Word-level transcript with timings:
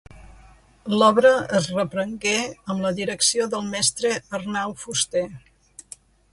L'obra 0.93 1.33
es 1.59 1.67
reprengué 1.75 2.33
amb 2.47 2.83
la 2.87 2.93
direcció 3.01 3.47
del 3.55 3.71
mestre 3.77 4.17
Arnau 4.41 4.77
Fuster. 4.85 5.27